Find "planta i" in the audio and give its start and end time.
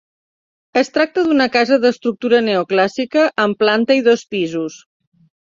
3.61-4.05